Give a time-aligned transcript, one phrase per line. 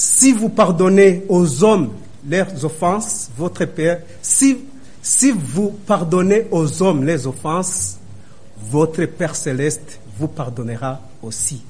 [0.00, 1.90] si vous pardonnez aux hommes
[2.26, 4.56] leurs offenses, votre Père, si,
[5.02, 7.98] si vous pardonnez aux hommes les offenses,
[8.70, 11.62] votre Père céleste vous pardonnera aussi.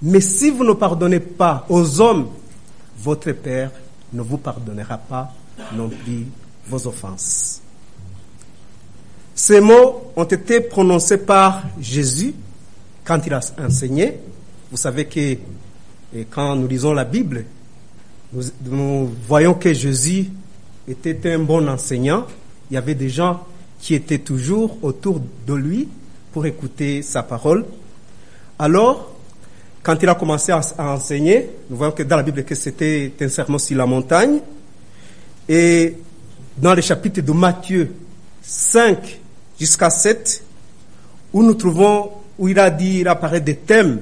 [0.00, 2.28] Mais si vous ne pardonnez pas aux hommes,
[2.98, 3.70] votre Père
[4.10, 5.34] ne vous pardonnera pas
[5.74, 6.28] non plus
[6.66, 7.60] vos offenses.
[9.34, 12.32] Ces mots ont été prononcés par Jésus
[13.04, 14.18] quand il a enseigné.
[14.70, 15.36] Vous savez que
[16.30, 17.44] quand nous lisons la Bible,
[18.32, 20.26] nous, voyons que Jésus
[20.88, 22.26] était un bon enseignant.
[22.70, 23.44] Il y avait des gens
[23.80, 25.88] qui étaient toujours autour de lui
[26.32, 27.64] pour écouter sa parole.
[28.58, 29.12] Alors,
[29.82, 33.28] quand il a commencé à, enseigner, nous voyons que dans la Bible que c'était un
[33.28, 34.40] sermon sur la montagne.
[35.48, 35.94] Et
[36.56, 37.92] dans le chapitre de Matthieu
[38.42, 39.20] 5
[39.60, 40.42] jusqu'à 7,
[41.32, 44.00] où nous trouvons, où il a dit, il apparaît des thèmes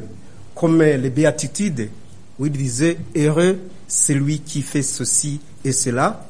[0.54, 1.90] comme les béatitudes,
[2.38, 6.26] où il disait heureux celui qui fait ceci et cela,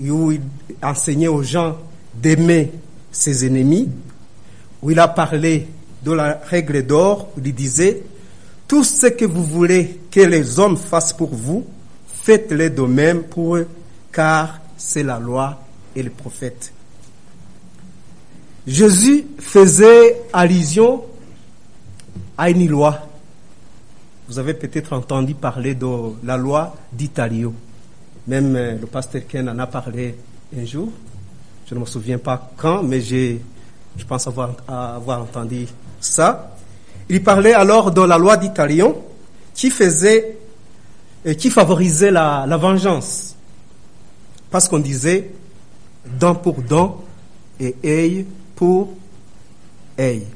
[0.00, 0.40] où il
[0.82, 1.76] enseignait aux gens
[2.14, 2.72] d'aimer
[3.10, 3.88] ses ennemis,
[4.82, 5.66] où il a parlé
[6.04, 8.02] de la règle d'or, où il disait
[8.68, 11.64] tout ce que vous voulez que les hommes fassent pour vous,
[12.22, 13.68] faites-le de même pour eux,
[14.12, 15.60] car c'est la loi
[15.94, 16.72] et le prophète.
[18.66, 21.02] Jésus faisait allusion
[22.38, 23.06] à une loi.
[24.28, 25.86] Vous avez peut-être entendu parler de
[26.24, 27.52] la loi d'Italio.
[28.26, 30.14] Même le pasteur Ken en a parlé
[30.56, 30.90] un jour.
[31.66, 33.36] Je ne me souviens pas quand, mais je
[34.08, 34.50] pense avoir,
[35.20, 35.66] entendu
[36.00, 36.56] ça.
[37.08, 38.96] Il parlait alors de la loi d'Italion
[39.54, 40.38] qui faisait
[41.24, 43.36] et qui favorisait la, la vengeance.
[44.50, 45.32] Parce qu'on disait
[46.18, 47.04] dent pour dent
[47.60, 48.94] et œil pour
[49.98, 50.26] œil.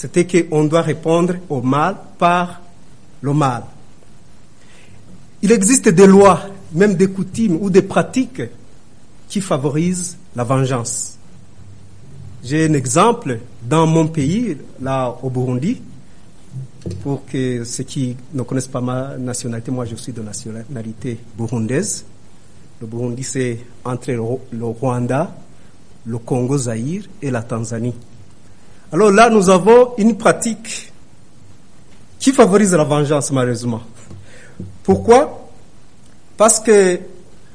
[0.00, 2.62] C'était qu'on doit répondre au mal par
[3.20, 3.64] le mal.
[5.42, 6.40] Il existe des lois,
[6.72, 8.40] même des coutumes ou des pratiques
[9.28, 11.18] qui favorisent la vengeance.
[12.42, 15.82] J'ai un exemple dans mon pays, là au Burundi,
[17.02, 22.06] pour que ceux qui ne connaissent pas ma nationalité, moi je suis de nationalité burundaise.
[22.80, 25.36] Le Burundi, c'est entre le Rwanda,
[26.06, 27.92] le Congo Zaïre et la Tanzanie.
[28.92, 30.92] Alors là, nous avons une pratique
[32.18, 33.82] qui favorise la vengeance, malheureusement.
[34.82, 35.48] Pourquoi?
[36.36, 36.98] Parce que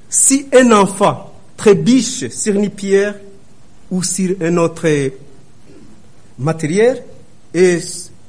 [0.10, 3.16] si un enfant trébiche sur une pierre
[3.92, 4.88] ou sur un autre
[6.40, 7.04] matériel
[7.54, 7.80] et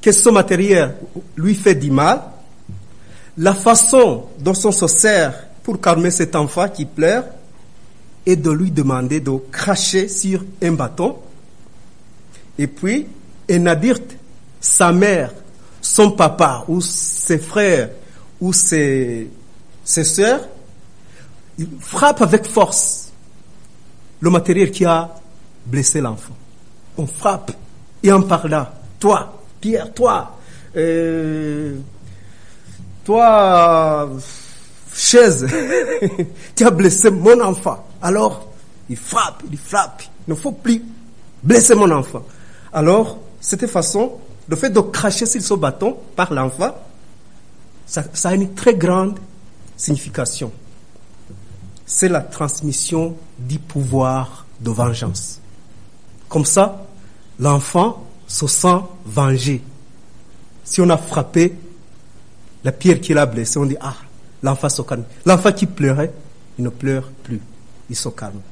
[0.03, 0.97] que ce matériel
[1.37, 2.23] lui fait du mal,
[3.39, 7.25] la façon dont on se sert pour calmer cet enfant qui pleure
[8.25, 11.17] est de lui demander de cracher sur un bâton
[12.59, 13.07] et puis
[13.51, 14.17] un adulte,
[14.61, 15.33] sa mère,
[15.81, 17.91] son papa ou ses frères
[18.41, 19.31] ou ses,
[19.85, 20.49] ses sœurs,
[21.59, 23.13] il frappe avec force
[24.21, 25.15] le matériel qui a
[25.65, 26.37] blessé l'enfant.
[26.99, 27.53] On frappe
[28.03, 28.67] et en parlant,
[28.99, 30.37] toi, Pierre, toi,
[30.77, 31.77] euh,
[33.05, 34.11] toi,
[34.95, 35.47] chaise,
[36.57, 37.87] tu as blessé mon enfant.
[38.03, 38.53] Alors,
[38.89, 40.03] il frappe, il frappe.
[40.27, 40.83] Il ne faut plus
[41.43, 42.25] blesser mon enfant.
[42.77, 46.77] Alors, cette façon, le fait de cracher sur ce bâton par l'enfant,
[47.87, 49.19] ça, a une très grande
[49.79, 50.53] signification.
[51.87, 55.41] C'est la transmission du pouvoir de vengeance.
[56.29, 56.85] Comme ça,
[57.39, 59.63] l'enfant se sent vengé.
[60.63, 61.57] Si on a frappé
[62.63, 63.97] la pierre qui l'a blessé, on dit, ah,
[64.43, 65.05] l'enfant se calme.
[65.25, 66.13] L'enfant qui pleurait,
[66.59, 67.41] il ne pleure plus.
[67.89, 68.43] Il se calme.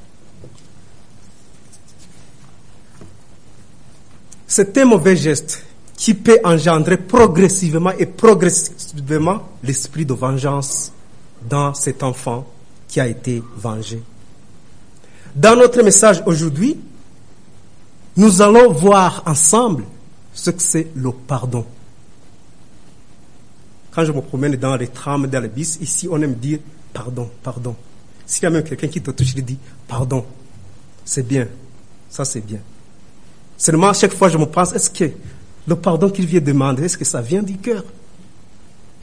[4.56, 5.64] C'est un mauvais geste
[5.96, 10.92] qui peut engendrer progressivement et progressivement l'esprit de vengeance
[11.42, 12.46] dans cet enfant
[12.86, 14.00] qui a été vengé.
[15.34, 16.78] Dans notre message aujourd'hui,
[18.16, 19.82] nous allons voir ensemble
[20.32, 21.66] ce que c'est le pardon.
[23.90, 26.60] Quand je me promène dans les trams, dans les ici on aime dire
[26.92, 27.74] pardon, pardon.
[28.24, 29.58] S'il y a même quelqu'un qui te touche, il dit
[29.88, 30.24] pardon.
[31.04, 31.48] C'est bien.
[32.08, 32.60] Ça, c'est bien.
[33.64, 35.10] Seulement, à chaque fois, je me pense, est-ce que
[35.66, 37.82] le pardon qu'il vient demander, est-ce que ça vient du cœur?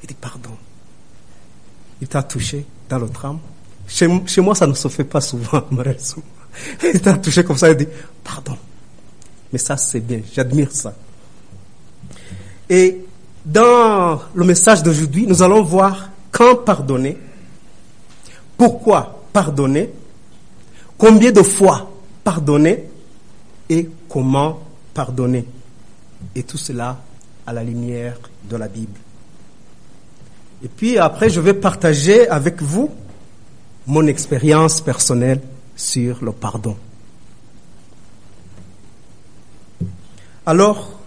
[0.03, 0.51] Il dit pardon.
[1.99, 3.39] Il t'a touché dans le tram.
[3.87, 6.21] Chez, chez, moi, ça ne se fait pas souvent, malheureusement.
[6.93, 7.87] Il t'a touché comme ça, il dit
[8.23, 8.55] pardon.
[9.51, 10.21] Mais ça, c'est bien.
[10.31, 10.93] J'admire ça.
[12.69, 12.99] Et
[13.43, 17.17] dans le message d'aujourd'hui, nous allons voir quand pardonner,
[18.59, 19.91] pourquoi pardonner,
[20.99, 21.89] combien de fois
[22.23, 22.83] pardonner
[23.67, 24.59] et comment
[24.93, 25.45] pardonner.
[26.35, 26.99] Et tout cela
[27.47, 28.17] à la lumière
[28.49, 28.99] de la Bible.
[30.63, 32.91] Et puis après, je vais partager avec vous
[33.87, 35.41] mon expérience personnelle
[35.75, 36.77] sur le pardon.
[40.45, 40.99] Alors,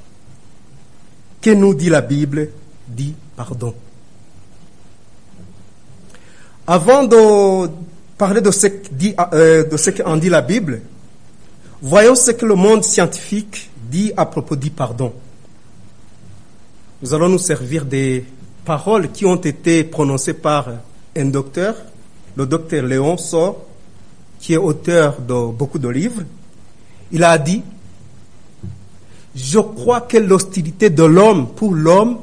[1.41, 2.49] que nous dit la Bible
[2.89, 3.75] dit pardon.
[6.67, 7.69] Avant de
[8.17, 10.81] parler de ce qu'en euh, qu dit la Bible,
[11.84, 15.12] voyons ce que le monde scientifique dit à propos du pardon.
[17.02, 18.25] Nous allons nous servir des
[18.64, 20.66] paroles qui ont été prononcées par
[21.14, 21.76] un docteur,
[22.36, 23.58] le docteur Léon Sor,
[24.40, 26.22] qui est auteur de beaucoup de livres.
[27.12, 27.62] Il a dit,
[29.34, 32.19] je crois que l'hostilité de l'homme pour l'homme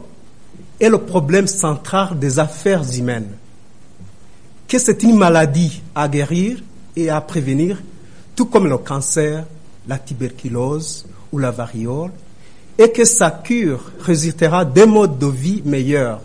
[0.80, 3.30] est le problème central des affaires humaines.
[4.68, 6.58] Que c'est une maladie à guérir
[6.96, 7.78] et à prévenir,
[8.42, 9.46] tout comme le cancer,
[9.88, 12.10] la tuberculose ou la variole,
[12.76, 16.22] et que sa cure résultera d'un mode de vie meilleur,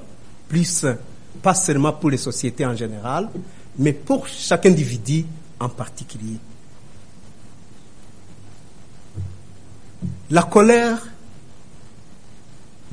[0.49, 0.97] plus sain,
[1.43, 3.29] pas seulement pour les sociétés en général,
[3.79, 5.27] mais pour chaque individu
[5.61, 6.39] en particulier.
[10.31, 11.07] La colère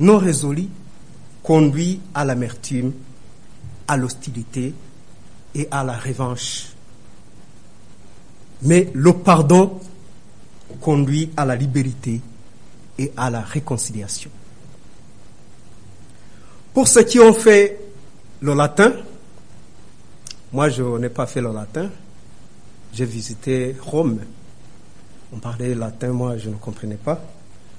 [0.00, 0.68] non résolue
[1.42, 2.92] conduit à l'amertume,
[3.88, 4.74] à l'hostilité
[5.54, 6.73] et à la revanche.
[8.64, 9.80] Mais le pardon
[10.80, 12.20] conduit à la liberté
[12.98, 14.30] et à la réconciliation.
[16.72, 17.78] Pour ceux qui ont fait
[18.40, 18.92] le latin,
[20.52, 21.88] moi je n'ai pas fait le latin,
[22.92, 24.18] j'ai visité Rome
[25.34, 27.20] on parlait latin, moi je ne comprenais pas.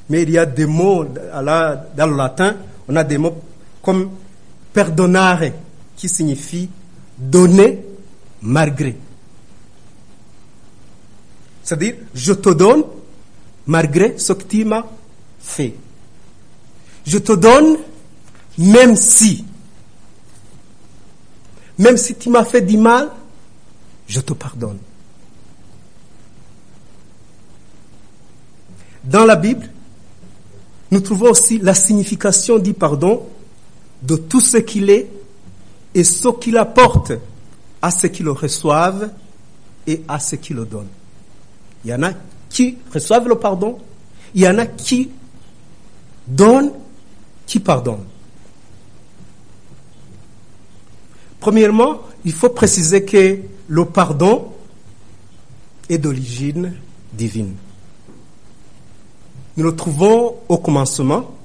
[0.09, 2.55] Mais il y a des mots dans le latin,
[2.87, 3.35] on a des mots
[3.81, 4.09] comme
[4.73, 5.51] perdonare,
[5.95, 6.69] qui signifie
[7.17, 7.81] donner
[8.41, 8.95] malgré.
[11.65, 12.83] C'est-à-dire, je te donne
[13.65, 14.85] malgré ce que tu m'as
[15.39, 15.73] fait.
[17.07, 17.77] Je te donne
[18.59, 19.43] même si.
[21.79, 23.11] Même si tu m'as fait du mal,
[24.07, 24.77] je te pardonne.
[29.03, 29.67] Dans la Bible,
[30.91, 33.27] nous trouvons aussi la signification du pardon
[34.03, 35.09] de tout ce qu'il est
[35.95, 37.11] et ce qu'il apporte
[37.81, 39.09] à ceux qui le reçoivent
[39.87, 40.87] et à ceux qui le donnent.
[41.85, 42.13] Il y en a
[42.49, 43.77] qui reçoivent le pardon,
[44.33, 45.11] il y en a qui
[46.25, 46.71] donnent,
[47.45, 48.05] qui pardonnent.
[51.39, 53.37] Premièrement, il faut préciser que
[53.67, 54.51] le pardon
[55.87, 56.73] est d'origine
[57.13, 57.53] divine.
[59.55, 61.35] Nous le trouvons au commencement,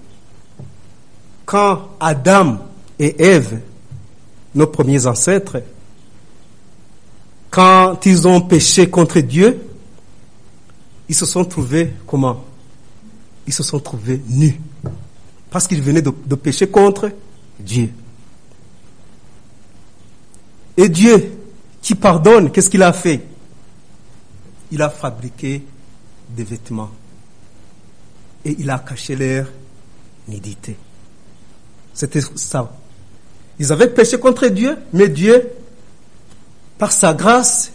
[1.44, 2.58] quand Adam
[2.98, 3.60] et Ève,
[4.54, 5.62] nos premiers ancêtres,
[7.50, 9.69] quand ils ont péché contre Dieu,
[11.10, 12.44] ils se sont trouvés comment?
[13.44, 14.60] Ils se sont trouvés nus.
[15.50, 17.10] Parce qu'ils venaient de, de pécher contre
[17.58, 17.90] Dieu.
[20.76, 21.36] Et Dieu,
[21.82, 23.26] qui pardonne, qu'est-ce qu'il a fait?
[24.70, 25.64] Il a fabriqué
[26.28, 26.92] des vêtements
[28.44, 29.48] et il a caché leur
[30.28, 30.76] nudité.
[31.92, 32.72] C'était ça.
[33.58, 35.50] Ils avaient péché contre Dieu, mais Dieu,
[36.78, 37.72] par sa grâce,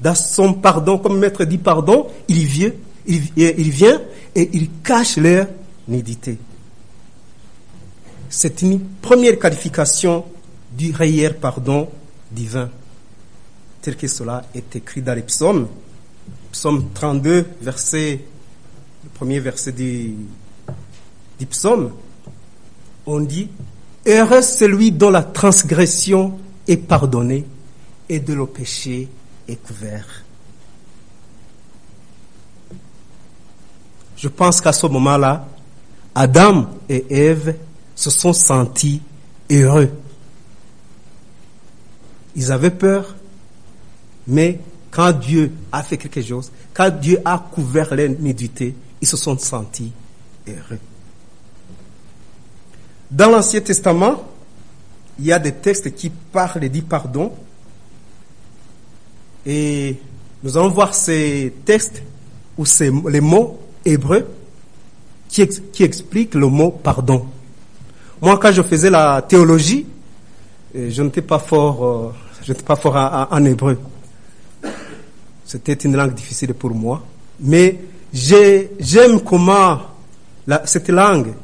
[0.00, 2.72] dans son pardon, comme maître dit pardon, il vient,
[3.06, 4.00] il, vient
[4.34, 5.46] et il cache leur
[5.86, 6.38] nudité.
[8.28, 10.24] C'est une première qualification
[10.72, 11.88] du réel pardon
[12.30, 12.70] divin,
[13.80, 15.68] tel que cela est écrit dans les psaumes.
[16.52, 18.20] Psaume 32, verset
[19.04, 20.14] le premier verset du,
[21.38, 21.92] du psaume,
[23.06, 23.48] on dit
[24.06, 27.44] Heureux celui dont la transgression est pardonnée
[28.08, 29.08] et de le péché
[29.56, 30.06] couvert.
[34.16, 35.46] Je pense qu'à ce moment-là,
[36.14, 37.56] Adam et Ève
[37.94, 39.00] se sont sentis
[39.50, 39.90] heureux.
[42.34, 43.14] Ils avaient peur,
[44.26, 44.58] mais
[44.90, 49.38] quand Dieu a fait quelque chose, quand Dieu a couvert leur nudité, ils se sont
[49.38, 49.92] sentis
[50.46, 50.78] heureux.
[53.10, 54.22] Dans l'Ancien Testament,
[55.18, 57.32] il y a des textes qui parlent du pardon.
[59.48, 59.96] Et
[60.42, 62.02] nous allons voir ces textes
[62.56, 64.28] ou ces, les mots hébreux
[65.28, 67.26] qui, qui expliquent le mot pardon.
[68.20, 69.86] Moi, quand je faisais la théologie,
[70.74, 72.12] je n'étais pas fort, euh,
[72.44, 73.78] je n'étais pas fort en, hébreu.
[75.44, 77.02] C'était une langue difficile pour moi.
[77.40, 77.78] Mais
[78.12, 79.80] J'aime comment
[80.64, 81.34] cette langue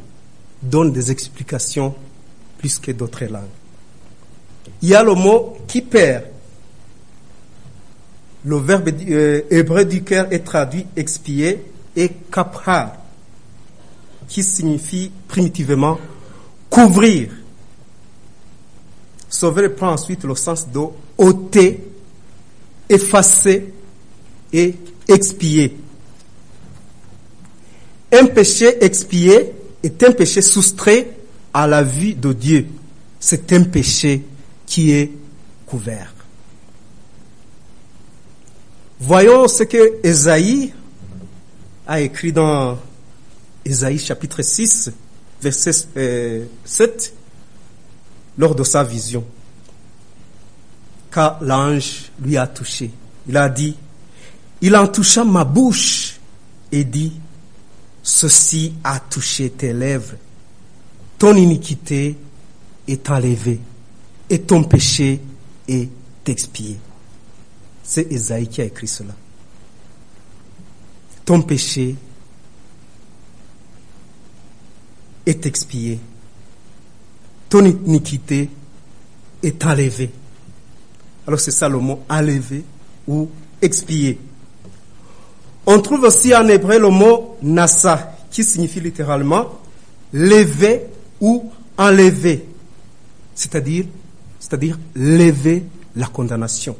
[0.63, 1.95] donne des explications
[2.59, 3.43] plus que d'autres langues.
[4.81, 6.25] Il y a le mot qui perd.
[8.45, 11.65] Le verbe euh, hébreu du cœur est traduit expier
[11.97, 12.97] et kaprar,
[14.29, 15.99] qui signifie primitivement
[16.69, 17.31] couvrir.
[19.29, 20.81] Sauver prend ensuite le sens de
[21.17, 21.81] ôter,
[22.89, 23.73] effacer
[24.53, 24.75] et
[25.09, 25.77] expier.
[28.13, 31.11] Un péché expié est un péché soustrait
[31.53, 32.67] à la vue de Dieu.
[33.19, 34.23] C'est un péché
[34.67, 35.11] qui est
[35.67, 36.14] couvert.
[39.07, 40.73] Voyons ce que Esaïe
[41.87, 42.79] a écrit dans
[43.63, 44.93] Esaïe chapitre 6,
[45.43, 47.13] verset euh, 7,
[48.39, 49.23] lors de sa vision,
[51.11, 52.93] quand l'ange lui a touché.
[53.29, 53.77] Il a dit,
[54.63, 56.19] il en toucha ma bouche
[56.73, 57.13] et dit,
[58.03, 60.15] ceci a touché tes lèvres,
[61.19, 62.17] ton iniquité
[62.89, 63.61] est enlevée
[64.31, 65.21] et ton péché
[65.69, 65.91] est
[66.27, 66.79] expié.
[67.85, 69.15] C'est Esaïe qui a écrit cela.
[71.25, 71.95] Ton péché
[75.27, 76.01] est expié.
[77.49, 78.51] Ton iniquité
[79.43, 80.11] est enlevée.
[81.27, 82.65] Alors c'est ça le mot enlevé
[83.07, 83.29] ou
[83.61, 84.19] expié.
[85.67, 89.61] On trouve aussi en hébreu le mot nasa qui signifie littéralement
[90.13, 90.87] lever
[91.21, 92.47] ou enlever.
[93.35, 93.87] C'est-à-dire,
[94.39, 95.65] c'est-à-dire lever
[95.97, 96.77] la condamnation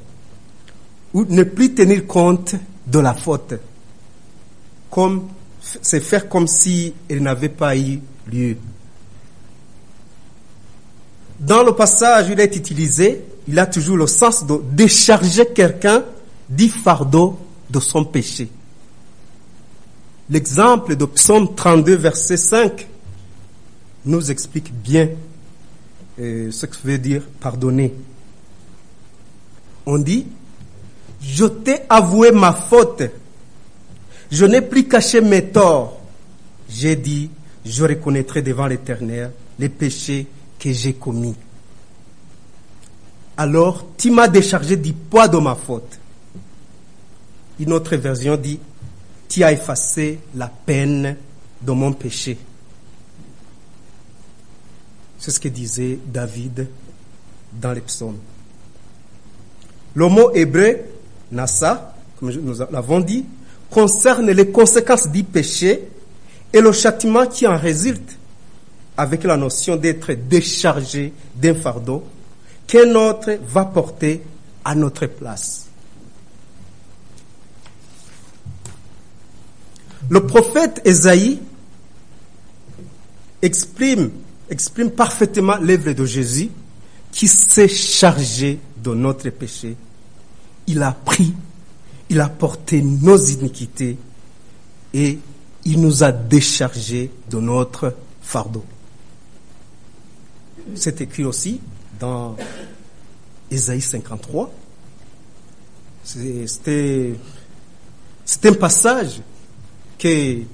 [1.15, 2.57] ou ne plus tenir compte
[2.87, 3.55] de la faute,
[4.91, 5.29] comme
[5.81, 8.57] c'est faire comme si elle n'avait pas eu lieu.
[11.41, 16.05] Dans le passage, il est utilisé, il a toujours le sens de décharger quelqu'un
[16.49, 17.39] du fardeau
[17.71, 18.49] de son péché.
[20.31, 22.87] L'exemple de Psaume 32, verset 5,
[24.07, 25.11] nous explique bien
[26.19, 27.95] euh, ce que veut dire pardonner.
[29.87, 30.27] On dit,
[31.27, 33.03] je t'ai avoué ma faute.
[34.31, 36.01] Je n'ai plus caché mes torts.
[36.69, 37.31] J'ai dit,
[37.65, 40.27] je reconnaîtrai devant l'Éternel les péchés
[40.59, 41.35] que j'ai commis.
[43.37, 45.99] Alors, tu m'as déchargé du poids de ma faute.
[47.59, 48.61] Une autre version dit,
[49.29, 51.17] tu as effacé la peine
[51.63, 52.37] de mon péché.
[55.19, 56.69] C'est ce que disait David
[57.53, 58.19] dans les psaumes.
[59.95, 60.94] Le mot hébreu
[61.35, 63.25] Nassa, comme nous l'avons dit,
[63.71, 65.89] concerne les conséquences du péché
[66.53, 68.17] et le châtiment qui en résulte,
[68.97, 72.05] avec la notion d'être déchargé d'un fardeau
[72.67, 74.23] qu'un autre va porter
[74.65, 75.67] à notre place.
[80.09, 81.41] Le prophète Esaïe
[83.43, 84.11] exprime,
[84.49, 86.51] exprime parfaitement l'œuvre de Jésus
[87.11, 89.77] qui s'est chargé de notre péché
[90.67, 91.35] il a pris,
[92.11, 93.97] il a porté nos iniquités
[94.93, 95.19] et
[95.65, 98.65] il nous a déchargés de notre fardeau.
[100.75, 101.61] C'est écrit aussi
[101.99, 102.37] dans
[103.51, 104.53] Ésaïe 53.
[106.05, 107.17] C'est
[108.45, 109.21] un passage
[109.99, 110.47] qui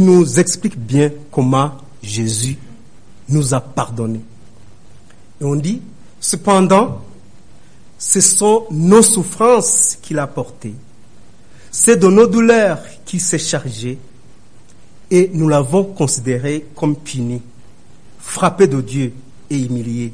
[0.00, 2.56] nous explique bien comment Jésus
[3.28, 4.20] nous a pardonné.
[5.40, 5.82] Et on dit,
[6.20, 7.02] cependant,
[8.04, 10.74] ce sont nos souffrances qu'il a portées.
[11.70, 13.96] C'est de nos douleurs qu'il s'est chargé
[15.08, 17.40] et nous l'avons considéré comme puni,
[18.18, 19.12] frappé de Dieu
[19.48, 20.12] et humilié.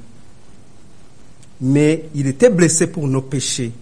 [1.62, 3.72] Mais il était blessé pour nos péchés,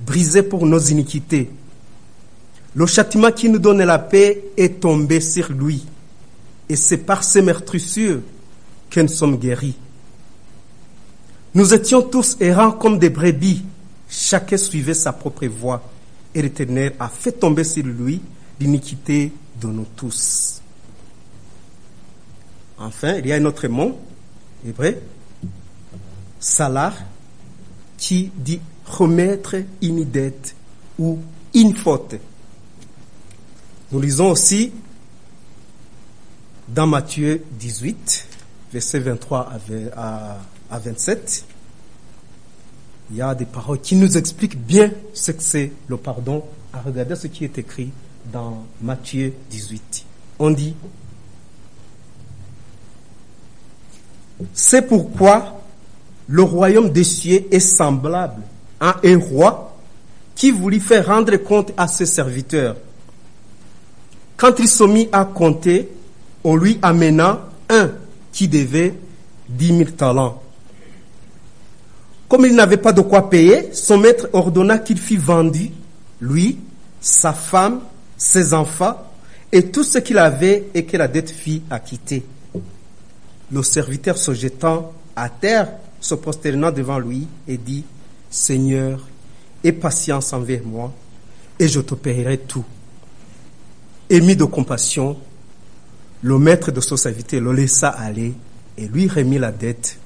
[0.00, 1.48] brisé pour nos iniquités.
[2.74, 5.86] Le châtiment qui nous donne la paix est tombé sur lui.
[6.68, 8.20] Et c'est par ses meurtrissures
[8.90, 9.76] que nous sommes guéris.
[11.54, 13.64] Nous étions tous errants comme des brebis.
[14.08, 15.82] Chacun suivait sa propre voie.
[16.34, 18.20] Et l'Éternel a fait tomber sur lui
[18.58, 20.60] l'iniquité de nous tous.
[22.76, 23.96] Enfin, il y a un autre mot,
[24.66, 24.96] hébreu,
[26.40, 26.92] salar,
[27.96, 30.56] qui dit remettre une dette
[30.98, 31.20] ou
[31.54, 32.16] une faute.
[33.92, 34.72] Nous lisons aussi
[36.66, 38.26] dans Matthieu 18,
[38.72, 39.52] verset 23
[39.96, 40.38] à
[40.70, 41.44] à 27,
[43.10, 46.44] il y a des paroles qui nous expliquent bien ce que c'est le pardon.
[46.72, 47.92] À regarder ce qui est écrit
[48.32, 50.04] dans Matthieu 18.
[50.40, 50.74] On dit,
[54.52, 55.60] c'est pourquoi
[56.26, 58.42] le royaume des cieux est semblable
[58.80, 59.76] à un roi
[60.34, 62.76] qui voulut faire rendre compte à ses serviteurs.
[64.36, 65.88] Quand il se mit à compter,
[66.42, 67.92] on lui amena un
[68.32, 68.94] qui devait
[69.48, 70.42] dix mille talents.
[72.34, 75.70] Comme il n'avait pas de quoi payer, son maître ordonna qu'il fût vendu,
[76.20, 76.58] lui,
[77.00, 77.78] sa femme,
[78.16, 78.96] ses enfants
[79.52, 82.26] et tout ce qu'il avait et que la dette fit acquitter.
[83.52, 87.84] Le serviteur se jetant à terre se prosternant devant lui et dit,
[88.28, 89.06] Seigneur,
[89.62, 90.92] aie patience envers moi,
[91.60, 92.64] et je te paierai tout.
[94.10, 95.16] Émis de compassion,
[96.20, 98.34] le maître de son serviteur le laissa aller
[98.76, 99.98] et lui remit la dette.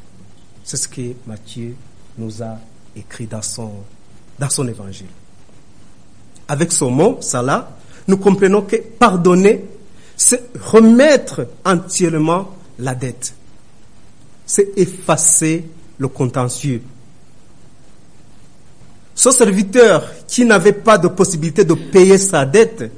[0.62, 1.74] C'est ce que Matthieu
[2.18, 2.58] nous a
[2.96, 3.72] écrit dans son,
[4.38, 5.06] dans son évangile.
[6.48, 9.64] Avec ce mot, là, nous comprenons que pardonner,
[10.16, 13.34] c'est remettre entièrement la dette.
[14.46, 15.64] C'est effacer
[15.98, 16.82] le contentieux.
[19.14, 22.90] Ce serviteur qui n'avait pas de possibilité de payer sa dette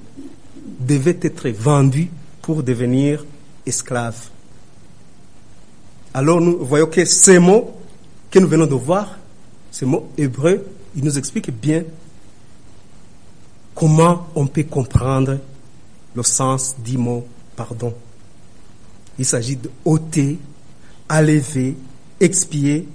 [0.78, 2.10] devait être vendu
[2.42, 3.24] pour devenir
[3.66, 4.16] esclave.
[6.12, 7.79] Alors nous voyons que ces mots
[8.30, 9.18] que nous venons de voir,
[9.70, 11.84] ces mots hébreux, ils nous expliquent bien
[13.74, 15.38] comment on peut comprendre
[16.14, 17.94] le sens du mot pardon.
[19.18, 20.38] Il s'agit de ôter,
[21.08, 21.76] enlever,
[22.20, 22.88] expier,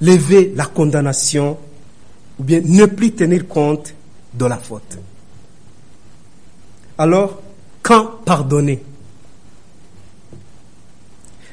[0.00, 1.58] lever la condamnation
[2.38, 3.94] ou bien ne plus tenir compte
[4.34, 4.98] de la faute.
[6.98, 7.42] Alors,
[7.82, 8.82] quand pardonner?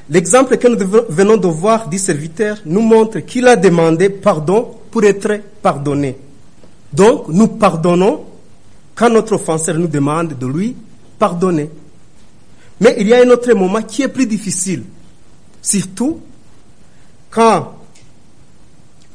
[0.09, 5.03] L'exemple que nous venons de voir du serviteur nous montre qu'il a demandé pardon pour
[5.03, 6.17] être pardonné.
[6.91, 8.25] Donc, nous pardonnons
[8.95, 10.75] quand notre offenseur nous demande de lui
[11.19, 11.69] pardonner.
[12.81, 14.83] Mais il y a un autre moment qui est plus difficile,
[15.61, 16.19] surtout
[17.29, 17.75] quand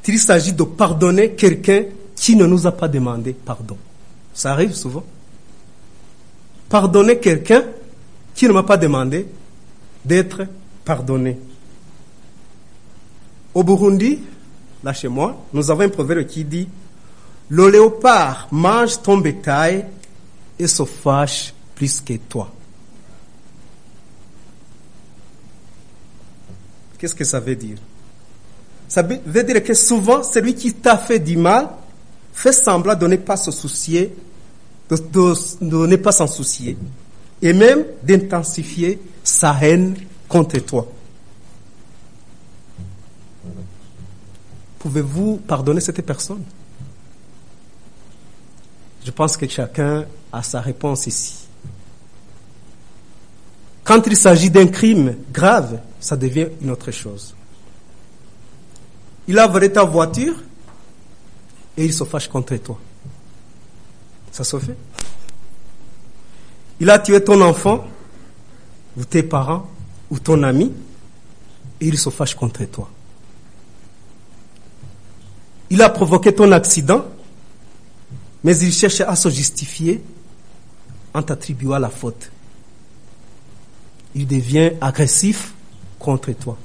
[0.06, 1.84] il s'agit de pardonner quelqu'un
[2.14, 3.76] qui ne nous a pas demandé pardon.
[4.32, 5.04] Ça arrive souvent.
[6.68, 7.64] Pardonner quelqu'un
[8.34, 9.26] qui ne m'a pas demandé
[10.04, 10.42] d'être
[10.84, 11.38] pardonné.
[13.54, 14.20] Au Burundi,
[14.82, 16.68] là chez moi, nous avons un proverbe qui dit
[17.48, 19.86] Le léopard mange ton bétail
[20.58, 22.50] et se fâche plus que toi.
[26.98, 27.76] Qu'est-ce que ça veut dire?
[28.88, 31.68] Ça veut dire que souvent, celui qui t'a fait du mal
[32.32, 34.14] fait semblant de ne pas se soucier,
[34.90, 36.76] de ne pas s'en soucier,
[37.42, 39.94] et même d'intensifier sa haine
[40.28, 40.86] contre toi.
[44.78, 46.42] Pouvez-vous pardonner cette personne?
[49.04, 51.46] Je pense que chacun a sa réponse ici.
[53.82, 57.34] Quand il s'agit d'un crime grave, ça devient une autre chose.
[59.28, 60.36] Il a volé ta voiture
[61.76, 62.78] et il se fâche contre toi.
[64.32, 64.76] Ça se fait?
[66.80, 67.86] Il a tué ton enfant
[68.96, 69.68] ou tes parents
[70.20, 70.72] ton ami
[71.80, 72.90] et il se fâche contre toi.
[75.70, 77.04] Il a provoqué ton accident,
[78.42, 80.02] mais il cherche à se justifier
[81.12, 82.30] en t'attribuant la faute.
[84.14, 85.52] Il devient agressif
[85.98, 86.56] contre toi.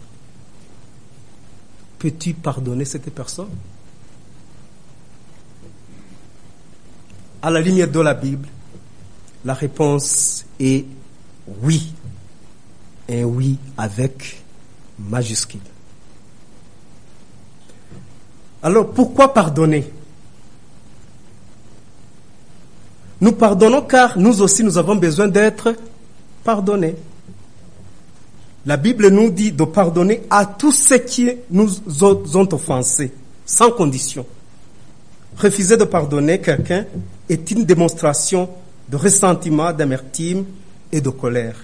[1.97, 3.49] Peux-tu pardonner cette personne?
[7.41, 8.47] À la lumière de la Bible,
[9.45, 10.85] la réponse est
[11.61, 11.93] oui.
[13.09, 14.41] Un oui avec
[14.99, 15.61] majuscule.
[18.61, 19.91] Alors pourquoi pardonner?
[23.21, 25.75] Nous pardonnons car nous aussi nous avons besoin d'être
[26.43, 26.95] pardonnés.
[28.65, 31.69] La Bible nous dit de pardonner à tous ceux qui nous
[32.03, 33.11] ont offensés,
[33.45, 34.25] sans condition.
[35.37, 36.85] Refuser de pardonner quelqu'un
[37.27, 38.49] est une démonstration
[38.89, 40.45] de ressentiment, d'amertume
[40.91, 41.55] et de colère.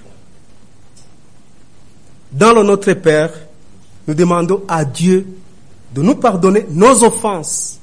[2.32, 3.32] Dans le Notre Père,
[4.08, 5.26] nous demandons à Dieu
[5.94, 7.80] de nous pardonner nos offenses,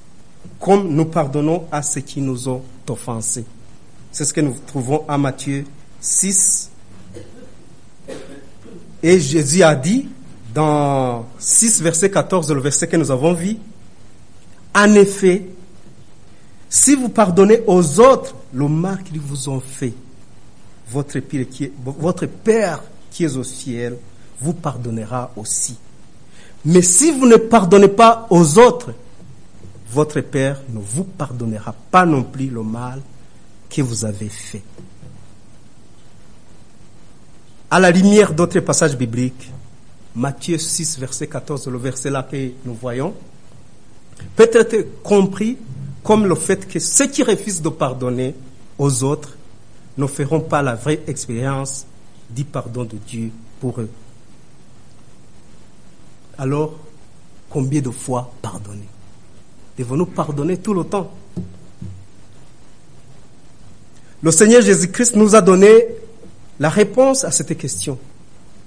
[0.60, 3.44] comme nous pardonnons à ceux qui nous ont offensés.
[4.10, 5.64] C'est ce que nous trouvons à Matthieu
[6.00, 6.70] 6.
[9.02, 10.08] Et Jésus a dit
[10.54, 13.56] dans 6, verset 14, le verset que nous avons vu,
[14.74, 15.46] en effet,
[16.68, 19.94] si vous pardonnez aux autres le mal qu'ils vous ont fait,
[20.90, 21.18] votre,
[21.98, 23.96] votre Père qui est au ciel
[24.42, 25.76] vous pardonnera aussi.
[26.64, 28.92] Mais si vous ne pardonnez pas aux autres,
[29.90, 33.00] votre Père ne vous pardonnera pas non plus le mal
[33.68, 34.62] que vous avez fait.
[37.70, 39.50] À la lumière d'autres passages bibliques,
[40.14, 43.14] Matthieu 6, verset 14, le verset là que nous voyons,
[44.36, 45.56] peut être compris
[46.02, 48.34] comme le fait que ceux qui refusent de pardonner
[48.78, 49.36] aux autres
[49.96, 51.86] ne feront pas la vraie expérience
[52.28, 53.88] du pardon de Dieu pour eux.
[56.38, 56.74] Alors,
[57.50, 58.88] combien de fois pardonner
[59.78, 61.12] Devons-nous pardonner tout le temps
[64.22, 65.86] Le Seigneur Jésus-Christ nous a donné
[66.60, 67.98] la réponse à cette question.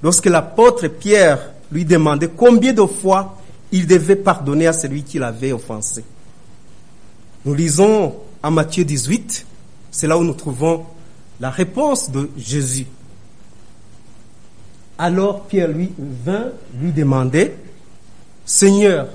[0.04, 3.38] Lorsque l'apôtre Pierre lui demandait combien de fois
[3.72, 6.04] il devait pardonner à celui qui l'avait offensé.
[7.46, 9.46] Nous lisons à Matthieu 18,
[9.92, 10.86] c'est là où nous trouvons
[11.40, 12.86] la réponse de Jésus.
[14.98, 17.54] Alors Pierre lui vint lui demander,
[18.46, 19.08] Seigneur,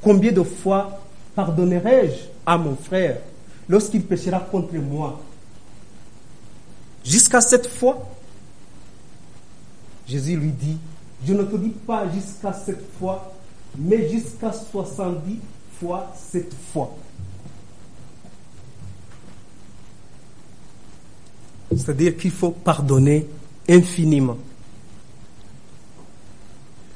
[0.00, 1.00] combien de fois
[1.34, 3.18] pardonnerai-je à mon frère
[3.68, 5.20] lorsqu'il péchera contre moi?
[7.04, 8.08] Jusqu'à cette fois?
[10.06, 10.76] Jésus lui dit,
[11.26, 13.32] je ne te dis pas jusqu'à cette fois,
[13.76, 15.38] mais jusqu'à 70
[15.80, 16.94] fois cette fois.
[21.70, 23.26] C'est-à-dire qu'il faut pardonner
[23.68, 24.36] infiniment.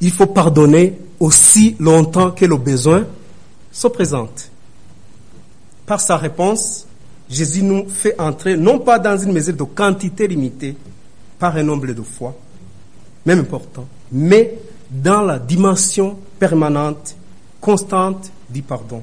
[0.05, 3.07] Il faut pardonner aussi longtemps que le besoin
[3.73, 4.51] se présente.
[5.87, 6.87] Par sa réponse,
[7.31, 10.77] Jésus nous fait entrer non pas dans une mesure de quantité limitée
[11.39, 12.37] par un nombre de fois,
[13.25, 14.59] même important, mais
[14.91, 17.17] dans la dimension permanente,
[17.59, 19.03] constante du pardon,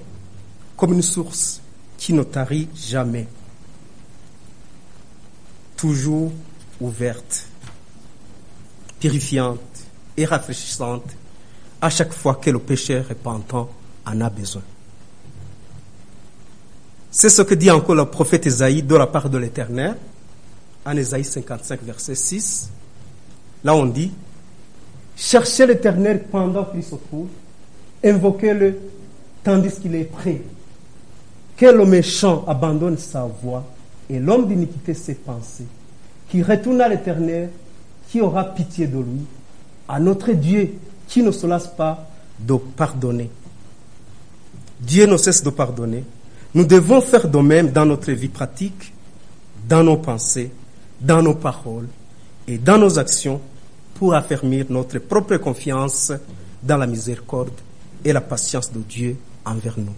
[0.77, 1.61] comme une source
[1.97, 3.25] qui ne tarit jamais,
[5.75, 6.31] toujours
[6.79, 7.47] ouverte,
[8.99, 9.70] purifiante
[10.17, 11.03] et rafraîchissante
[11.81, 13.69] à chaque fois que le pécheur repentant
[14.05, 14.61] en a besoin.
[17.09, 19.97] C'est ce que dit encore le prophète Esaïe de la part de l'Éternel,
[20.85, 22.69] en Esaïe 55, verset 6.
[23.63, 24.11] Là, on dit
[25.17, 27.27] Cherchez l'Éternel pendant qu'il se trouve,
[28.03, 28.77] invoquez-le
[29.43, 30.41] tandis qu'il est prêt.
[31.57, 33.63] Que le méchant abandonne sa voie
[34.09, 35.67] et l'homme d'iniquité ses pensées,
[36.29, 37.49] qui retourne à l'Éternel,
[38.09, 39.25] qui aura pitié de lui,
[39.91, 40.73] à notre Dieu,
[41.05, 42.07] qui ne se lasse pas
[42.39, 43.29] de pardonner.
[44.79, 46.05] Dieu ne cesse de pardonner.
[46.53, 48.93] Nous devons faire de même dans notre vie pratique,
[49.67, 50.49] dans nos pensées,
[51.01, 51.89] dans nos paroles
[52.47, 53.41] et dans nos actions
[53.95, 56.13] pour affermir notre propre confiance
[56.63, 57.51] dans la miséricorde
[58.05, 59.93] et la patience de Dieu envers nous.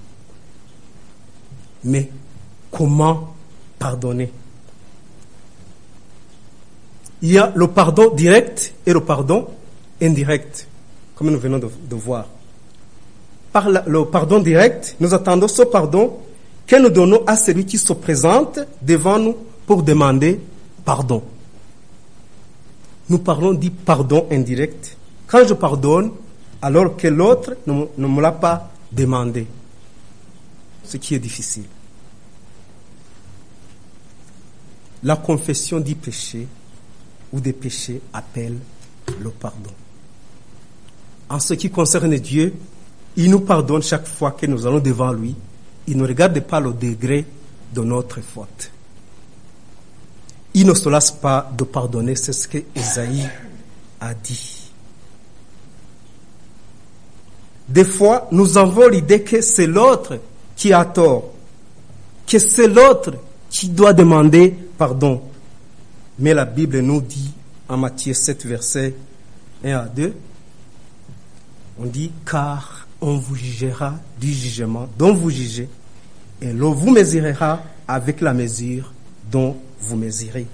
[1.83, 2.09] Mais
[2.71, 3.35] comment
[3.77, 4.31] pardonner?
[7.21, 9.49] Il y a le pardon direct et le pardon
[10.01, 10.67] indirect,
[11.15, 12.27] comme nous venons de, voir.
[13.51, 16.19] Par le pardon direct, nous attendons ce pardon
[16.65, 20.39] que nous donnons à celui qui se présente devant nous pour demander
[20.83, 21.23] pardon.
[23.09, 24.97] Nous parlons du pardon indirect.
[25.27, 26.11] Quand je pardonne,
[26.61, 29.45] alors que l'autre ne, ne me l'a pas demandé,
[30.83, 31.65] ce qui est difficile.
[35.03, 36.47] La confession du péché
[37.33, 38.57] ou des péchés appelle
[39.19, 39.71] le pardon.
[41.29, 42.53] En ce qui concerne Dieu,
[43.15, 45.35] il nous pardonne chaque fois que nous allons devant lui.
[45.87, 47.25] Il ne regarde pas le degré
[47.73, 48.71] de notre faute.
[50.53, 53.27] Il ne se lasse pas de pardonner, c'est ce que Isaïe
[53.99, 54.71] a dit.
[57.67, 60.19] Des fois, nous avons l'idée que c'est l'autre
[60.55, 61.31] qui a tort,
[62.27, 63.13] que c'est l'autre
[63.49, 65.21] qui doit demander pardon.
[66.19, 67.31] Mais la Bible nous dit
[67.67, 68.93] en Matthieu 7, verset
[69.63, 70.13] 1 à 2,
[71.79, 75.67] on dit, car on vous jugera du jugement dont vous jugez,
[76.41, 78.91] et l'on vous mesurera avec la mesure
[79.31, 80.47] dont vous mesurez.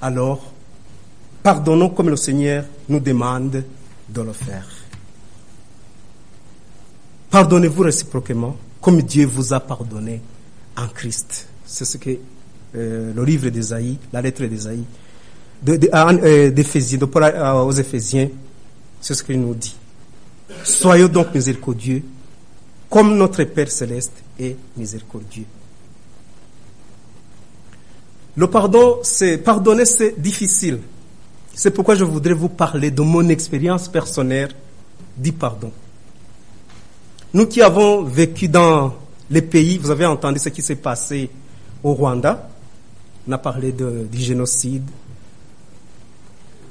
[0.00, 0.52] Alors,
[1.42, 3.64] pardonnons comme le Seigneur nous demande
[4.08, 4.66] de le faire.
[7.30, 10.20] Pardonnez-vous réciproquement comme Dieu vous a pardonné
[10.76, 11.48] en Christ.
[11.64, 12.10] C'est ce que
[12.76, 14.84] euh, le livre d'Ésaïe, la lettre d'Ésaïe,
[15.62, 15.88] de,
[17.64, 18.28] aux Éphésiens,
[19.04, 19.76] c'est ce qu'il nous dit.
[20.64, 22.02] Soyons donc miséricordieux,
[22.88, 25.44] comme notre Père céleste est miséricordieux.
[28.34, 30.80] Le pardon, c'est pardonner, c'est difficile.
[31.52, 34.52] C'est pourquoi je voudrais vous parler de mon expérience personnelle
[35.18, 35.70] du pardon.
[37.34, 38.94] Nous qui avons vécu dans
[39.28, 41.28] les pays, vous avez entendu ce qui s'est passé
[41.82, 42.48] au Rwanda.
[43.28, 44.88] On a parlé de, du génocide.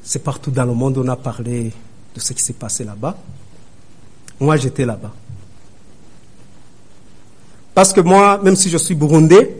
[0.01, 1.71] C'est partout dans le monde, on a parlé
[2.13, 3.17] de ce qui s'est passé là-bas.
[4.39, 5.11] Moi, j'étais là-bas.
[7.73, 9.55] Parce que moi, même si je suis burundais,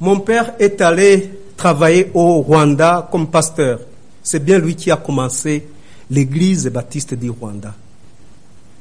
[0.00, 3.80] mon père est allé travailler au Rwanda comme pasteur.
[4.22, 5.66] C'est bien lui qui a commencé
[6.10, 7.74] l'église baptiste du Rwanda.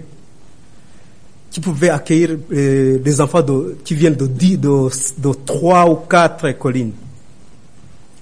[1.50, 3.44] qui accueillir euh, des enfants
[3.84, 6.92] qui viennent de, de trois ou quatre collines.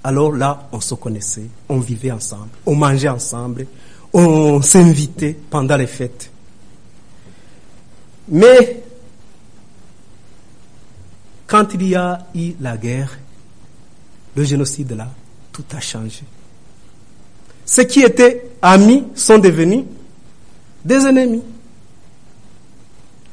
[0.02, 3.66] Alors là, on se connaissait, on vivait ensemble, on mangeait ensemble,
[4.14, 6.30] on s'invitait pendant les fêtes.
[8.30, 8.82] Mais
[11.46, 13.18] quand il y a eu la guerre,
[14.36, 15.10] le génocide là,
[15.52, 16.22] tout a changé.
[17.66, 19.84] Ceux qui étaient amis sont devenus
[20.84, 21.42] des ennemis.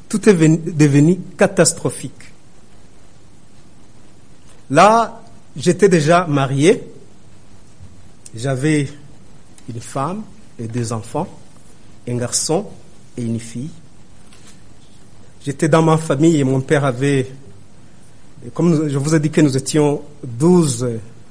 [0.08, 2.32] Tout est devenu catastrophique.
[4.70, 5.22] Là,
[5.56, 6.84] j'étais déjà marié.
[8.34, 8.88] J'avais
[9.68, 10.22] une femme
[10.58, 11.28] et deux enfants,
[12.06, 12.66] un garçon
[13.16, 13.70] et une fille.
[15.44, 17.30] J'étais dans ma famille et mon père avait,
[18.54, 20.88] comme je vous ai dit que nous étions 12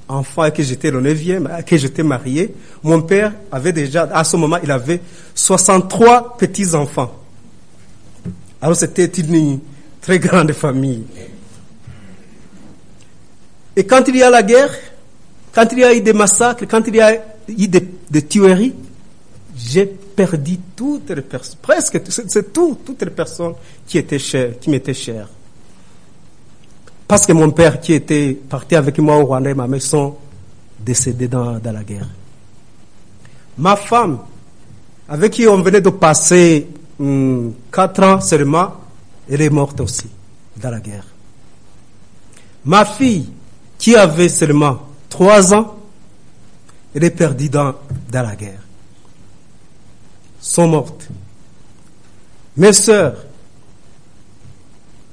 [0.08, 4.24] enfant et que j'étais le neuvième, euh, que j'étais marié, mon père avait déjà, à
[4.24, 5.00] ce moment, il avait
[5.34, 7.14] 63 petits-enfants.
[8.60, 9.60] Alors c'était une
[10.00, 11.04] très grande famille.
[13.76, 14.74] Et quand il y a la guerre,
[15.52, 17.14] quand il y a eu des massacres, quand il y a
[17.48, 18.74] eu des, tueries,
[19.56, 23.54] j'ai perdu toutes les personnes, presque c'est tout, toutes les personnes
[23.86, 25.28] qui étaient chères, qui m'étaient chères.
[27.08, 30.16] Parce que mon père qui était parti avec moi au Rwanda et ma mère sont
[30.78, 32.06] décédés dans, dans la guerre.
[33.56, 34.18] Ma femme,
[35.08, 36.68] avec qui on venait de passer
[37.00, 38.74] hum, quatre ans seulement,
[39.28, 40.06] elle est morte aussi
[40.58, 41.06] dans la guerre.
[42.66, 43.30] Ma fille,
[43.78, 45.76] qui avait seulement trois ans,
[46.94, 47.74] elle est perdue dans,
[48.10, 48.60] dans la guerre.
[50.40, 51.08] Sont mortes.
[52.54, 53.16] Mes sœurs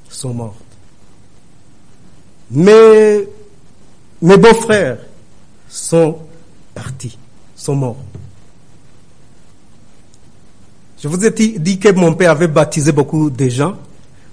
[0.09, 0.64] sont mortes.
[2.51, 3.27] Mes,
[4.21, 4.97] mes beaux-frères
[5.67, 6.19] sont
[6.73, 7.17] partis,
[7.55, 7.97] sont morts.
[11.01, 13.77] Je vous ai dit que mon père avait baptisé beaucoup de gens.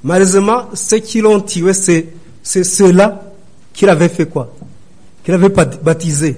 [0.03, 2.09] Malheureusement, ceux qui l'ont tué, c'est,
[2.43, 3.23] c'est ceux-là
[3.73, 4.55] qu'il avait fait quoi?
[5.25, 6.37] Qu'il avait baptisé.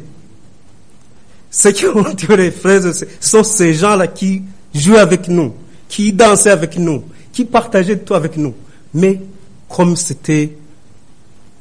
[1.51, 4.43] Ceux qui ont tué les frères, ce sont ces gens-là qui
[4.75, 5.55] jouaient avec nous,
[5.89, 8.55] qui dansaient avec nous, qui partageaient tout avec nous.
[8.93, 9.21] Mais
[9.69, 10.57] comme c'était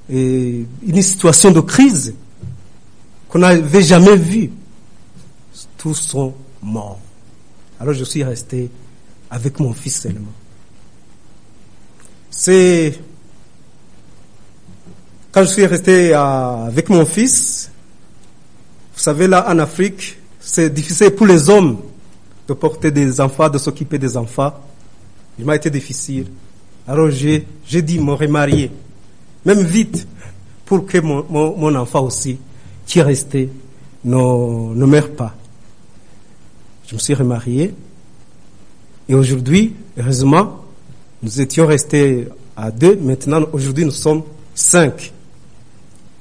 [0.10, 2.14] une situation de crise
[3.30, 4.52] qu'on n'avait jamais vue,
[5.78, 7.00] tous sont morts.
[7.80, 8.70] Alors je suis resté
[9.30, 10.32] avec mon fils seulement.
[12.30, 13.00] C'est
[15.32, 17.72] quand je suis resté avec mon fils,
[18.96, 21.80] vous savez là en Afrique, c'est difficile pour les hommes
[22.48, 24.54] de porter des enfants, de s'occuper des enfants.
[25.40, 26.28] Il m'a été difficile.
[26.88, 27.46] Alors j'ai
[27.82, 28.70] dit me remarier,
[29.46, 30.08] même vite,
[30.66, 32.38] pour que mon, mon, enfant aussi,
[32.86, 33.50] qui est resté,
[34.06, 35.36] ne, ne meure pas.
[36.88, 37.74] Je me suis remarié.
[39.08, 40.64] Et aujourd'hui, heureusement,
[41.22, 42.96] nous étions restés à deux.
[42.98, 44.24] Maintenant, aujourd'hui, nous sommes
[44.56, 45.12] cinq.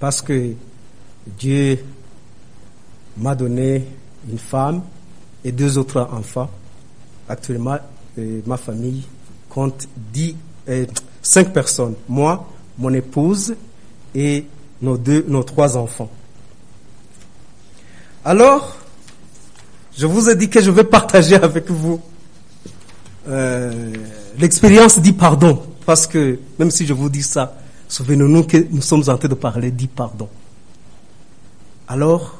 [0.01, 0.53] Parce que
[1.39, 1.79] Dieu
[3.17, 3.85] m'a donné
[4.31, 4.83] une femme
[5.45, 6.51] et deux autres enfants.
[7.29, 7.79] Actuellement,
[8.19, 9.03] euh, ma famille
[9.49, 10.35] compte dix,
[10.69, 10.87] euh,
[11.21, 11.95] cinq personnes.
[12.09, 12.47] Moi,
[12.83, 13.55] mon épouse
[14.15, 14.45] et
[14.83, 16.11] nos trois enfants.
[18.25, 18.77] Alors,
[19.97, 22.01] je vous ai dit que je vais partager avec vous
[23.29, 23.93] euh,
[24.39, 27.57] l'expérience dit pardon, parce que même si je vous dis ça,
[27.89, 30.29] souvenez-nous que nous sommes en train de parler dit pardon.
[31.87, 32.39] Alors,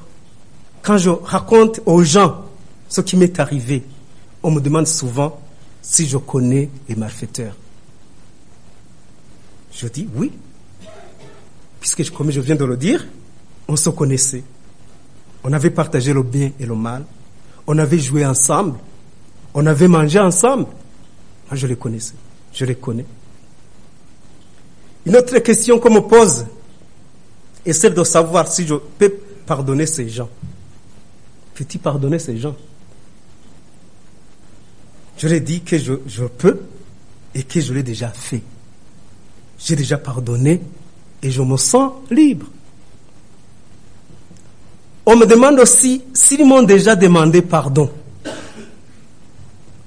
[0.83, 2.43] quand je raconte aux gens
[2.89, 3.85] ce qui m'est arrivé,
[4.43, 5.41] on me demande souvent
[5.81, 7.55] si je connais les malfaiteurs.
[9.73, 10.31] Je dis oui.
[11.81, 13.07] puisque comme je viens de le dire,
[13.67, 14.45] on se connaissait.
[15.45, 17.05] On avait partagé le bien et le mal.
[17.67, 18.79] On avait joué ensemble.
[19.55, 20.65] On avait mangé ensemble.
[20.65, 22.15] Moi, je les connaissais.
[22.53, 23.05] Je les connais.
[25.05, 26.47] Une autre question qu'on me pose
[27.67, 29.13] est celle de savoir si je peux
[29.47, 30.29] pardonner ces gens.
[31.55, 32.55] Peux-tu pardonner ces gens?
[35.19, 36.61] Je l'ai dit que je, je peux
[37.35, 38.43] et que je l'ai déjà fait.
[39.65, 40.61] J'ai déjà pardonné
[41.23, 42.47] et je me sens libre.
[45.07, 47.91] On me demande aussi s'ils m'ont déjà demandé pardon.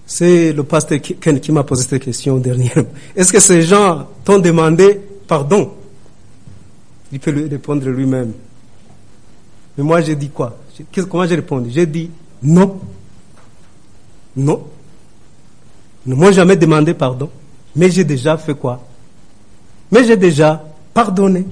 [0.06, 2.90] C'est le pasteur Ken qui m'a posé cette question dernièrement.
[3.16, 5.74] Est-ce que ces gens t'ont demandé pardon?
[7.12, 8.34] Il peut lui répondre lui-même.
[9.78, 10.58] Mais moi, j'ai dit quoi?
[11.10, 11.70] Comment j'ai répondu?
[11.72, 12.10] J'ai dit
[12.44, 12.80] non.
[14.38, 14.68] Non.
[16.06, 17.30] Ils ne m'ont jamais demandé pardon.
[17.76, 18.82] Mais j'ai déjà fait quoi?
[19.92, 21.46] Mais j'ai déjà pardonné.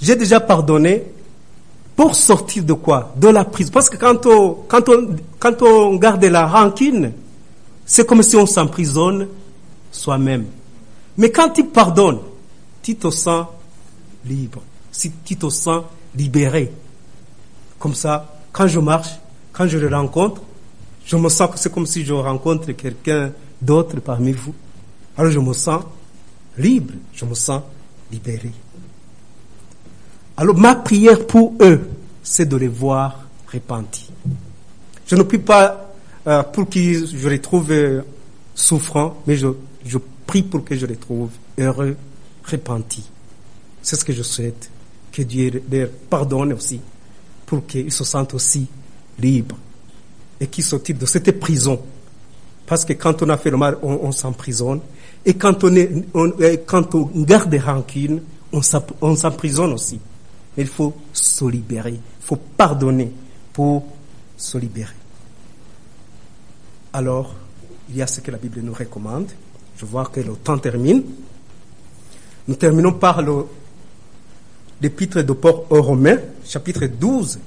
[0.00, 1.04] J'ai déjà pardonné
[1.96, 3.12] pour sortir de quoi?
[3.16, 3.70] De la prison.
[3.72, 7.12] Parce que quand on, quand on, quand on garde la rancune,
[7.86, 9.28] c'est comme si on s'emprisonne
[9.90, 10.46] soi-même.
[11.16, 12.18] Mais quand tu pardonnes,
[12.82, 13.46] tu te sens
[14.26, 14.60] libre,
[14.90, 15.84] si tu te sens
[16.14, 16.72] libéré.
[17.78, 19.10] Comme ça, quand je marche,
[19.52, 20.42] quand je le rencontre,
[21.04, 24.54] je me sens que c'est comme si je rencontre quelqu'un d'autre parmi vous.
[25.16, 25.84] Alors je me sens
[26.58, 27.62] libre, je me sens
[28.10, 28.50] libéré.
[30.36, 31.88] Alors ma prière pour eux,
[32.22, 34.10] c'est de les voir repentis.
[35.06, 35.92] Je ne prie pas
[36.26, 38.02] euh, pour qu'ils je les trouve euh,
[38.54, 39.48] souffrants, mais je,
[40.26, 41.96] prie pour que je les trouve heureux,
[42.44, 43.04] repentis.
[43.82, 44.70] C'est ce que je souhaite,
[45.12, 46.80] que Dieu leur pardonne aussi,
[47.44, 48.66] pour qu'ils se sentent aussi
[49.18, 49.58] libres
[50.40, 51.80] et qu'ils sortent de cette prison.
[52.66, 54.80] Parce que quand on a fait le mal, on s'emprisonne.
[55.26, 56.32] Et quand on, est, on,
[56.66, 58.20] quand on garde des rancunes,
[58.52, 59.98] on s'emprisonne aussi.
[60.56, 61.94] Mais il faut se libérer.
[61.94, 63.10] Il faut pardonner
[63.52, 63.86] pour
[64.36, 64.94] se libérer.
[66.92, 67.34] Alors,
[67.88, 69.28] il y a ce que la Bible nous recommande.
[69.76, 71.02] Je vois que le temps termine.
[72.46, 73.22] Nous terminons par
[74.80, 77.38] l'épître de Paul aux Romains, chapitre 12,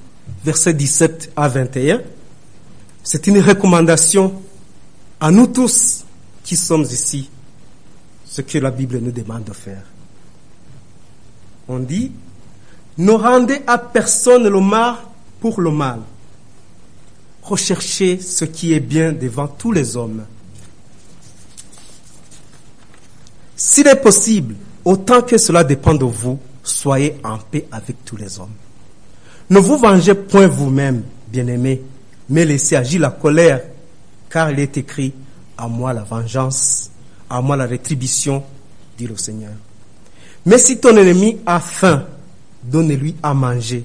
[0.44, 2.02] versets 17 à 21.
[3.02, 4.42] C'est une recommandation
[5.20, 6.04] à nous tous
[6.42, 7.30] qui sommes ici,
[8.38, 9.82] ce que la Bible nous demande de faire.
[11.66, 12.12] On dit,
[12.96, 14.94] ne rendez à personne le mal
[15.40, 15.98] pour le mal.
[17.42, 20.24] Recherchez ce qui est bien devant tous les hommes.
[23.56, 28.38] S'il est possible, autant que cela dépend de vous, soyez en paix avec tous les
[28.38, 28.54] hommes.
[29.50, 31.82] Ne vous vengez point vous-même, bien-aimés,
[32.28, 33.62] mais laissez agir la colère,
[34.30, 35.12] car il est écrit,
[35.56, 36.92] à moi la vengeance,
[37.28, 38.42] à moi la rétribution,
[38.96, 39.52] dit le Seigneur.
[40.46, 42.04] Mais si ton ennemi a faim,
[42.62, 43.84] donne-lui à manger.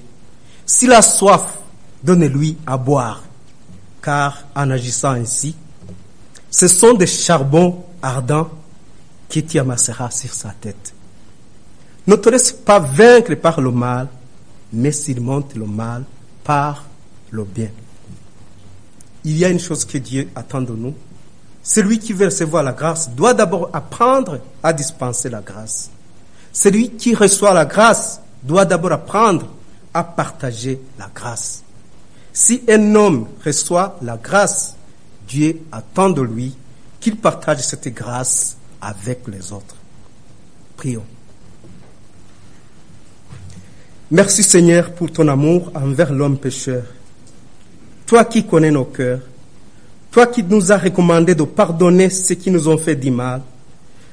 [0.66, 1.58] S'il a soif,
[2.02, 3.22] donne-lui à boire.
[4.02, 5.54] Car en agissant ainsi,
[6.50, 8.50] ce sont des charbons ardents
[9.28, 10.94] qui t'y amassera sur sa tête.
[12.06, 14.08] Ne te laisse pas vaincre par le mal,
[14.72, 16.04] mais surmonte le mal
[16.44, 16.84] par
[17.30, 17.70] le bien.
[19.24, 20.94] Il y a une chose que Dieu attend de nous.
[21.64, 25.90] Celui qui veut recevoir la grâce doit d'abord apprendre à dispenser la grâce.
[26.52, 29.48] Celui qui reçoit la grâce doit d'abord apprendre
[29.94, 31.62] à partager la grâce.
[32.34, 34.76] Si un homme reçoit la grâce,
[35.26, 36.54] Dieu attend de lui
[37.00, 39.76] qu'il partage cette grâce avec les autres.
[40.76, 41.06] Prions.
[44.10, 46.84] Merci Seigneur pour ton amour envers l'homme pécheur.
[48.06, 49.20] Toi qui connais nos cœurs,
[50.14, 53.42] toi qui nous as recommandé de pardonner ceux qui nous ont fait du mal,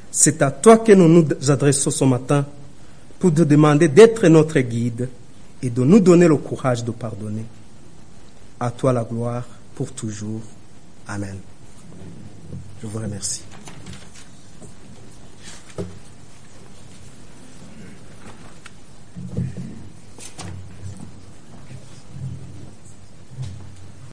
[0.10, 2.44] c'est à toi que nous nous adressons ce matin
[3.20, 5.08] pour te demander d'être notre guide
[5.62, 7.45] et de nous donner le courage de pardonner.
[8.60, 9.43] À toi la gloire
[9.76, 10.41] pour toujours.
[11.08, 11.38] Amen.
[12.82, 13.43] Je vous remercie.